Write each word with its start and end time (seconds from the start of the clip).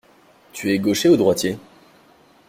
Tu 0.51 0.71
es 0.73 0.79
gaucher 0.79 1.09
ou 1.09 1.15
droitier? 1.15 1.59